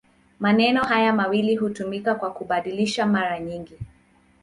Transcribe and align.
Maneno 0.39 0.81
haya 0.83 1.13
mawili 1.13 1.55
hutumika 1.55 2.15
kwa 2.15 2.33
kubadilishana 2.33 3.11
mara 3.11 3.39
nyingi. 3.39 3.77